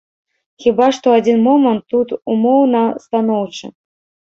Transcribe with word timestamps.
Хіба 0.65 0.87
што 0.99 1.13
адзін 1.19 1.45
момант 1.49 1.83
тут 1.95 2.19
умоўна 2.31 2.85
станоўчы. 3.09 3.77